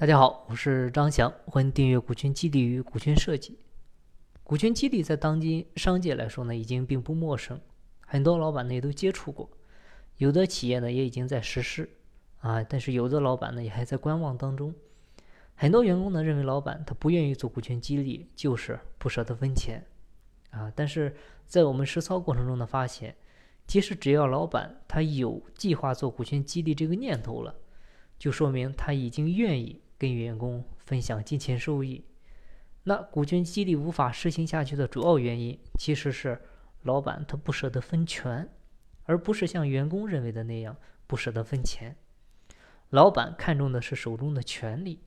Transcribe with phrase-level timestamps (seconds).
[0.00, 3.58] 大家好，我是张翔，欢迎订阅股权激励与股权设计。
[4.42, 7.60] 股权激励在当今商界来说呢，已经并不陌生，
[8.06, 9.50] 很多老板呢也都接触过，
[10.16, 11.86] 有的企业呢也已经在实施
[12.38, 14.74] 啊，但是有的老板呢也还在观望当中。
[15.54, 19.84] 很多员工呢认为老板他不愿意做股权激励，就是不舍得分钱
[20.48, 20.72] 啊。
[20.74, 21.14] 但是
[21.44, 23.14] 在我们实操过程中呢，发现
[23.66, 27.54] 其实只要老板他有计划做股权激励这个念头了，
[28.18, 29.78] 就说明他已经愿意。
[30.00, 32.02] 跟员工分享金钱收益，
[32.84, 36.40] 那股权激励无法实行下去的主要原因，其实是
[36.84, 38.48] 老板他不舍得分权，
[39.04, 40.74] 而不是像员工认为的那样
[41.06, 41.94] 不舍得分钱。
[42.88, 45.02] 老板看重的是手中的权利，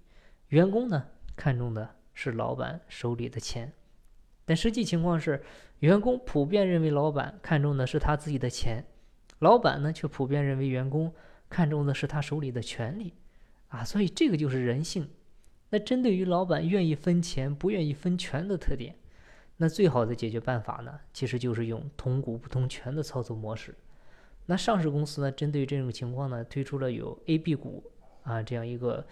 [0.49, 3.73] 员工呢看重的是老板手里的钱。
[4.45, 5.43] 但实际情况是，
[5.79, 8.85] 员工普遍认为老板看重的是他自己的钱，
[9.39, 11.11] 老板呢却普遍认为员工
[11.49, 13.15] 看重的是他手里的权利。
[13.73, 15.09] 啊，所以这个就是人性。
[15.71, 18.95] 那针对于老板愿意分钱不愿意分权的特点，
[19.57, 23.75] 那最好的解决办法呢，其实就是用同股不同权的操作模式。
[24.45, 29.03] 那上市公司呢，针对这种情况呢，推出了有 A、B 股啊这样一个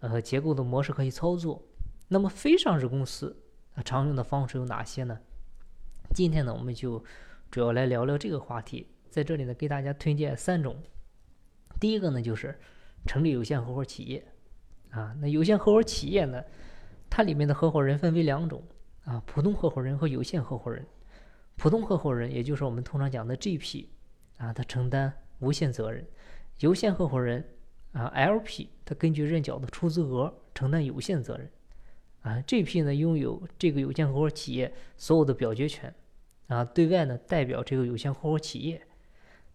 [0.00, 1.62] 呃结构的模式可以操作。
[2.08, 3.34] 那么非上市公司
[3.74, 5.18] 啊常用的方式有哪些呢？
[6.14, 7.02] 今天呢，我们就
[7.50, 8.86] 主要来聊聊这个话题。
[9.08, 10.76] 在这里呢，给大家推荐三种。
[11.80, 12.58] 第一个呢，就是。
[13.06, 14.24] 成立有限合伙企业，
[14.90, 16.42] 啊，那有限合伙企业呢，
[17.10, 18.62] 它里面的合伙人分为两种，
[19.04, 20.84] 啊，普通合伙人和有限合伙人。
[21.56, 23.86] 普通合伙人也就是我们通常讲的 GP，
[24.38, 26.04] 啊，他承担无限责任；
[26.60, 27.44] 有限合伙人，
[27.92, 31.50] 啊，LP，他根据认缴的出资额承担有限责任。
[32.22, 35.94] 啊，GP 呢拥有这个有限合伙企业所有的表决权，
[36.48, 38.80] 啊，对外呢代表这个有限合伙企业。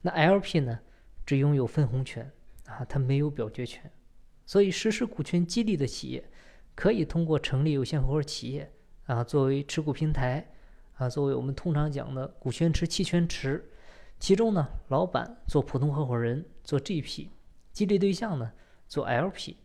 [0.01, 0.79] 那 LP 呢
[1.25, 2.31] 只拥有分红权。
[2.69, 3.91] 啊，他没有表决权，
[4.45, 6.23] 所以实施股权激励的企业
[6.75, 8.71] 可以通过成立有限合伙企业
[9.05, 10.47] 啊，作为持股平台
[10.93, 13.69] 啊，作为我们通常讲的股权池、期权池。
[14.19, 17.29] 其中呢，老板做普通合伙人做 GP，
[17.71, 18.51] 激励对象呢
[18.87, 19.55] 做 LP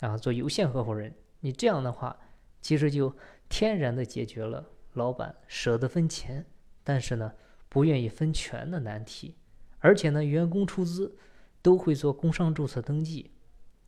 [0.00, 1.14] 啊，做有限合伙人。
[1.38, 2.18] 你这样的话，
[2.60, 3.16] 其实就
[3.48, 6.44] 天然的解决了老板舍得分钱，
[6.82, 7.32] 但是呢
[7.68, 9.36] 不愿意分权的难题，
[9.78, 11.16] 而且呢员工出资。
[11.62, 13.30] 都会做工商注册登记，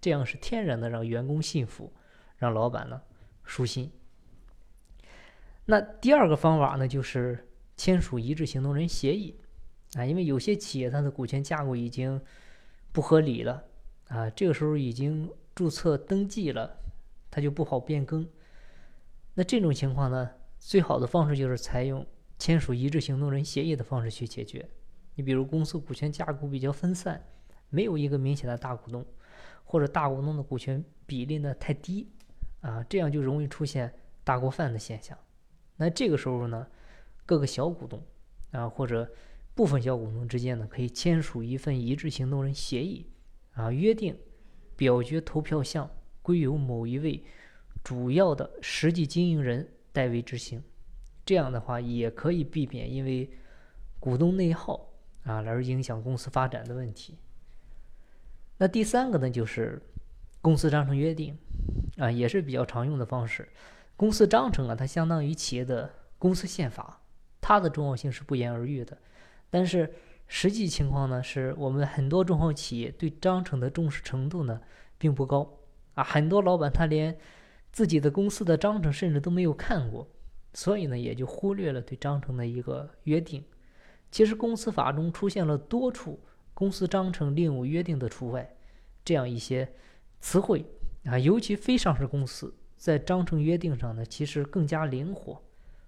[0.01, 1.93] 这样是天然的让员工信服，
[2.37, 3.01] 让老板呢
[3.45, 3.91] 舒心。
[5.65, 9.41] 那第二个方法呢，就是签署一致行动人协议
[9.95, 12.21] 啊，因为有些企业它的股权架构已经
[12.93, 13.65] 不合理了
[14.09, 16.79] 啊，这个时候已经注册登记了，
[17.31, 18.29] 它就不好变更。
[19.35, 22.07] 那这种情况呢，最好的方式就是采用
[22.39, 24.69] 签署一致行动人协议的方式去解决。
[25.15, 27.25] 你比如公司股权架构比较分散。
[27.73, 29.05] 没有一个明显的大股东，
[29.65, 32.07] 或者大股东的股权比例呢太低，
[32.61, 35.19] 啊，这样就容易出现大锅饭的现象。
[35.77, 36.67] 那这个时候呢，
[37.25, 38.01] 各个小股东
[38.51, 39.11] 啊或者
[39.55, 43.07] 部分小股东之间呢，可以签署一份一致行动人协议，
[43.55, 44.15] 啊，约定
[44.77, 45.91] 表决投票项
[46.21, 47.25] 归由某一位
[47.83, 50.63] 主要的实际经营人代为执行。
[51.25, 53.31] 这样的话也可以避免因为
[53.99, 54.89] 股东内耗
[55.23, 57.17] 啊而影响公司发展的问题。
[58.63, 59.83] 那第三个呢，就是
[60.41, 61.37] 公司章程约定，
[61.99, 63.49] 啊，也是比较常用的方式。
[63.97, 67.01] 公司章程啊，它相当于企业的公司宪法，
[67.41, 68.97] 它的重要性是不言而喻的。
[69.51, 69.93] 但是
[70.29, 74.61] 实际情况呢，是我们很多中小企业对章程的重视程度呢，
[74.97, 75.59] 并不高
[75.95, 76.05] 啊。
[76.05, 77.19] 很多老板他连
[77.73, 80.07] 自己的公司的章程甚至都没有看过，
[80.55, 83.45] 所以呢，也就忽略了对章程的一个约定。
[84.13, 86.21] 其实公司法中出现了多处。
[86.55, 88.55] 公司章程另有约定的除外，
[89.05, 89.73] 这样一些
[90.21, 90.65] 词汇
[91.05, 95.43] 啊，尤其非上市公司在章程约定上呢，其实更加灵活，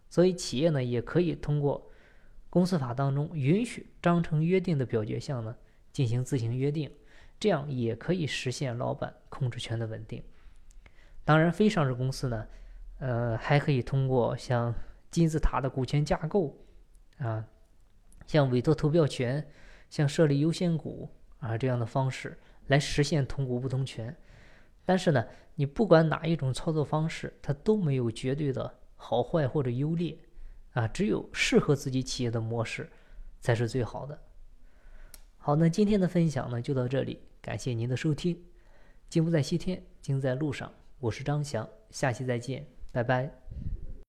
[0.09, 1.91] 所以企业呢也可以通过
[2.49, 5.55] 公司法当中允许章程约定的表决项呢
[5.93, 6.91] 进行自行约定，
[7.39, 10.23] 这样也可以实现老板控制权的稳定。
[11.25, 12.47] 当然，非上市公司呢，
[12.99, 14.75] 呃，还可以通过像
[15.11, 16.57] 金字塔的股权架构
[17.19, 17.47] 啊，
[18.27, 19.47] 像委托投票权。
[19.95, 21.09] 像设立优先股
[21.39, 22.37] 啊这样的方式
[22.67, 24.13] 来实现同股不同权，
[24.85, 25.25] 但是呢，
[25.55, 30.19] 你不管哪一种操作方式，它都没有绝对的好坏或者优劣
[30.73, 32.91] 啊，只有适合自己企业的模式
[33.41, 34.19] 才是最好的。
[35.37, 38.37] 好，那今天的分享呢就到这里，感谢您的收听。
[39.09, 43.31] 金不在西天，金在路上，我是张翔，下期再见，拜拜。